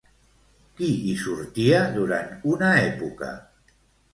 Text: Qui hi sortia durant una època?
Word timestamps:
Qui 0.77 0.87
hi 1.09 1.13
sortia 1.23 1.81
durant 1.99 2.33
una 2.55 2.73
època? 2.89 3.31